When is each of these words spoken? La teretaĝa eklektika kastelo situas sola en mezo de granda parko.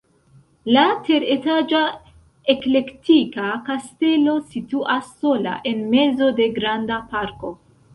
La 0.77 0.85
teretaĝa 1.09 1.81
eklektika 2.55 3.53
kastelo 3.71 4.37
situas 4.57 5.15
sola 5.23 5.59
en 5.75 5.89
mezo 5.97 6.37
de 6.43 6.55
granda 6.61 7.05
parko. 7.17 7.59